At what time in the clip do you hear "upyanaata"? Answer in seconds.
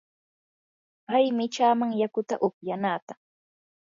2.47-3.13